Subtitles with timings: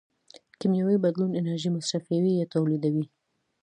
[0.59, 3.05] کیمیاوي بدلون انرژي مصرفوي یا تولیدوي.